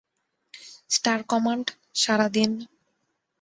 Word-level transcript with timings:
Star 0.89 1.19
command, 1.31 1.65
সাড়া 1.95 2.27
দিন। 2.35 2.51